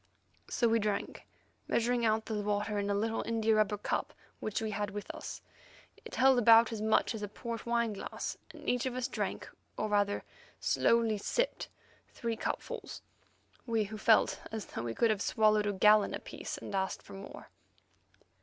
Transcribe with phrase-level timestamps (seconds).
[0.49, 1.27] So we drank,
[1.67, 5.43] measuring out the water in a little india rubber cup which we had with us.
[6.05, 9.47] It held about as much as a port wine glass, and each of us drank,
[9.77, 10.23] or rather
[10.59, 11.67] slowly sipped,
[12.09, 13.03] three cupfuls;
[13.67, 17.13] we who felt as though we could have swallowed a gallon apiece, and asked for
[17.13, 17.51] more.